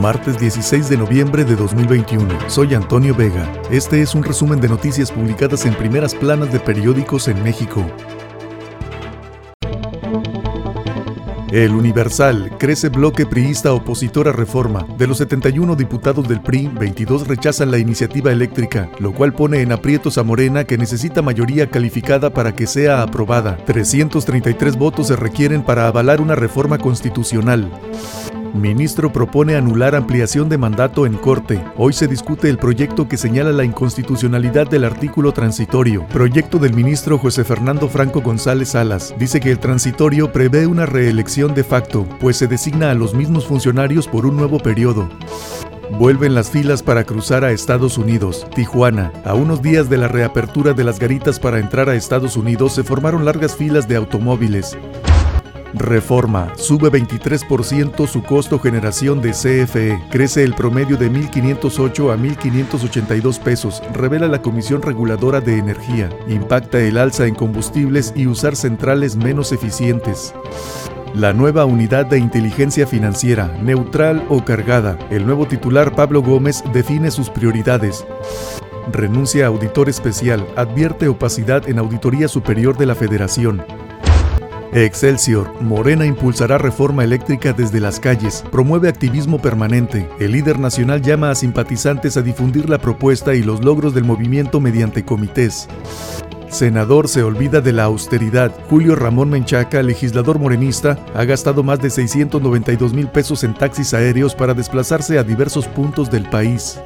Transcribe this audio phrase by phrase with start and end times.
[0.00, 2.26] Martes 16 de noviembre de 2021.
[2.48, 3.46] Soy Antonio Vega.
[3.70, 7.84] Este es un resumen de noticias publicadas en primeras planas de periódicos en México.
[11.52, 14.86] El Universal crece bloque priista opositor a reforma.
[14.96, 19.72] De los 71 diputados del PRI, 22 rechazan la iniciativa eléctrica, lo cual pone en
[19.72, 23.56] aprietos a Morena que necesita mayoría calificada para que sea aprobada.
[23.66, 27.68] 333 votos se requieren para avalar una reforma constitucional.
[28.54, 31.64] Ministro propone anular ampliación de mandato en corte.
[31.76, 36.06] Hoy se discute el proyecto que señala la inconstitucionalidad del artículo transitorio.
[36.08, 39.14] Proyecto del ministro José Fernando Franco González Salas.
[39.18, 43.46] Dice que el transitorio prevé una reelección de facto, pues se designa a los mismos
[43.46, 45.08] funcionarios por un nuevo periodo.
[45.98, 48.46] Vuelven las filas para cruzar a Estados Unidos.
[48.54, 49.12] Tijuana.
[49.24, 52.84] A unos días de la reapertura de las garitas para entrar a Estados Unidos se
[52.84, 54.78] formaron largas filas de automóviles.
[55.74, 56.52] Reforma.
[56.56, 60.02] Sube 23% su costo generación de CFE.
[60.10, 66.08] Crece el promedio de 1.508 a 1.582 pesos, revela la Comisión Reguladora de Energía.
[66.28, 70.34] Impacta el alza en combustibles y usar centrales menos eficientes.
[71.14, 74.96] La nueva unidad de inteligencia financiera, neutral o cargada.
[75.10, 78.06] El nuevo titular Pablo Gómez define sus prioridades.
[78.92, 83.64] Renuncia a auditor especial, advierte opacidad en Auditoría Superior de la Federación.
[84.72, 90.08] Excelsior, Morena impulsará reforma eléctrica desde las calles, promueve activismo permanente.
[90.20, 94.60] El líder nacional llama a simpatizantes a difundir la propuesta y los logros del movimiento
[94.60, 95.66] mediante comités.
[96.50, 98.52] Senador se olvida de la austeridad.
[98.68, 104.36] Julio Ramón Menchaca, legislador morenista, ha gastado más de 692 mil pesos en taxis aéreos
[104.36, 106.80] para desplazarse a diversos puntos del país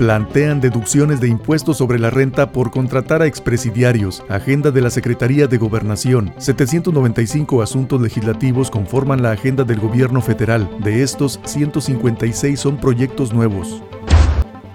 [0.00, 4.24] plantean deducciones de impuestos sobre la renta por contratar a expresidiarios.
[4.30, 6.32] Agenda de la Secretaría de Gobernación.
[6.38, 10.70] 795 asuntos legislativos conforman la agenda del gobierno federal.
[10.82, 13.82] De estos, 156 son proyectos nuevos.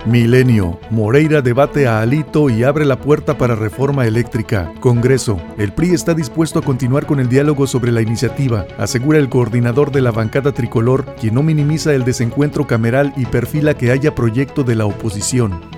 [0.05, 0.79] Milenio.
[0.91, 4.71] Moreira debate a Alito y abre la puerta para reforma eléctrica.
[4.79, 5.41] Congreso.
[5.57, 9.91] El PRI está dispuesto a continuar con el diálogo sobre la iniciativa, asegura el coordinador
[9.91, 14.63] de la bancada tricolor, quien no minimiza el desencuentro cameral y perfila que haya proyecto
[14.63, 15.74] de la oposición.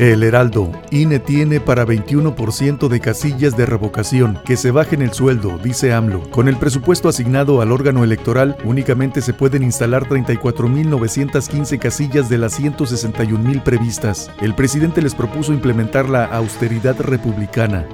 [0.00, 5.58] El Heraldo, INE tiene para 21% de casillas de revocación, que se bajen el sueldo,
[5.62, 6.22] dice AMLO.
[6.30, 12.58] Con el presupuesto asignado al órgano electoral, únicamente se pueden instalar 34.915 casillas de las
[12.58, 14.30] 161.000 previstas.
[14.40, 17.86] El presidente les propuso implementar la austeridad republicana.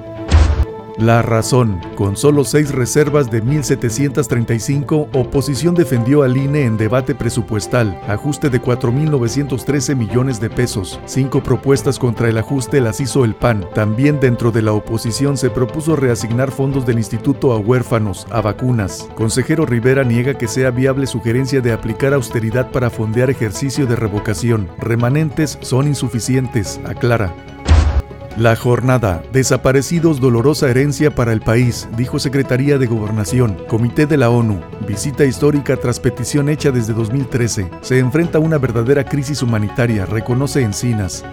[0.98, 8.00] La razón, con solo seis reservas de 1.735, oposición defendió al INE en debate presupuestal,
[8.08, 10.98] ajuste de 4.913 millones de pesos.
[11.04, 13.66] Cinco propuestas contra el ajuste las hizo el PAN.
[13.74, 19.06] También dentro de la oposición se propuso reasignar fondos del instituto a huérfanos, a vacunas.
[19.14, 24.70] Consejero Rivera niega que sea viable sugerencia de aplicar austeridad para fondear ejercicio de revocación.
[24.78, 27.34] Remanentes son insuficientes, aclara.
[28.36, 34.28] La jornada, desaparecidos dolorosa herencia para el país, dijo Secretaría de Gobernación, Comité de la
[34.28, 37.70] ONU, visita histórica tras petición hecha desde 2013.
[37.80, 41.24] Se enfrenta a una verdadera crisis humanitaria, reconoce Encinas.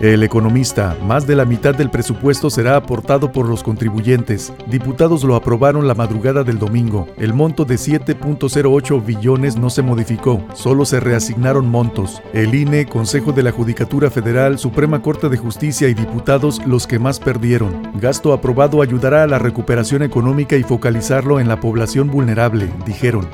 [0.00, 4.52] El economista, más de la mitad del presupuesto será aportado por los contribuyentes.
[4.66, 7.08] Diputados lo aprobaron la madrugada del domingo.
[7.16, 12.22] El monto de 7.08 billones no se modificó, solo se reasignaron montos.
[12.34, 16.98] El INE, Consejo de la Judicatura Federal, Suprema Corte de Justicia y diputados los que
[16.98, 17.90] más perdieron.
[17.98, 23.26] Gasto aprobado ayudará a la recuperación económica y focalizarlo en la población vulnerable, dijeron.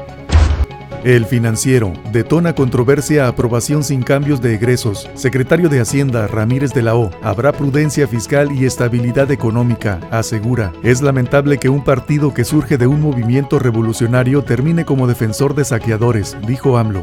[1.05, 5.11] El financiero detona controversia aprobación sin cambios de egresos.
[5.15, 7.11] Secretario de Hacienda Ramírez de la O.
[7.23, 10.73] Habrá prudencia fiscal y estabilidad económica, asegura.
[10.85, 15.65] Es lamentable que un partido que surge de un movimiento revolucionario termine como defensor de
[15.65, 17.03] saqueadores, dijo AMLO.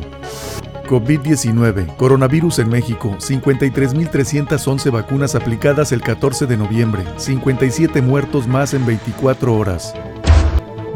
[0.87, 8.85] COVID-19, coronavirus en México, 53.311 vacunas aplicadas el 14 de noviembre, 57 muertos más en
[8.85, 9.93] 24 horas.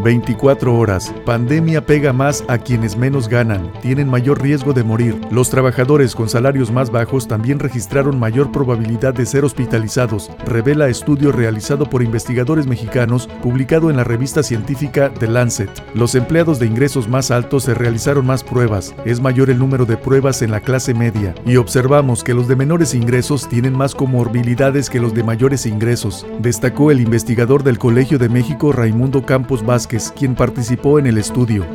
[0.03, 1.13] 24 horas.
[1.25, 5.19] Pandemia pega más a quienes menos ganan, tienen mayor riesgo de morir.
[5.31, 11.31] Los trabajadores con salarios más bajos también registraron mayor probabilidad de ser hospitalizados, revela estudio
[11.31, 15.69] realizado por investigadores mexicanos publicado en la revista científica The Lancet.
[15.95, 19.97] Los empleados de ingresos más altos se realizaron más pruebas, es mayor el número de
[19.97, 24.89] pruebas en la clase media, y observamos que los de menores ingresos tienen más comorbilidades
[24.89, 29.63] que los de mayores ingresos, destacó el investigador del Colegio de México Raimundo Campos
[29.93, 31.67] Quien participó en el estudio.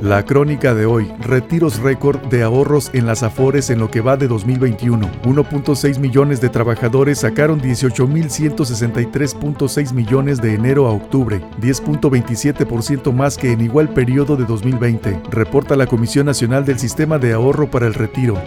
[0.00, 4.16] La crónica de hoy, retiros récord de ahorros en las Afores en lo que va
[4.16, 5.08] de 2021.
[5.22, 13.60] 1.6 millones de trabajadores sacaron 18.163.6 millones de enero a octubre, 10.27% más que en
[13.60, 18.42] igual periodo de 2020, reporta la Comisión Nacional del Sistema de Ahorro para el Retiro.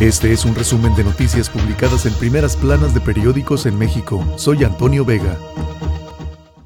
[0.00, 4.22] Este es un resumen de noticias publicadas en primeras planas de periódicos en México.
[4.36, 5.38] Soy Antonio Vega.